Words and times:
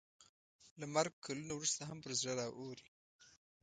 له 0.79 0.85
مرګ 0.95 1.13
کلونه 1.25 1.53
وروسته 1.55 1.81
هم 1.89 1.97
په 2.03 2.11
زړه 2.19 2.33
راووري. 2.39 2.87